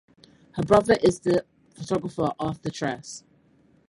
[0.53, 1.45] Her brother is the
[1.75, 3.23] photographer Arthur Tress.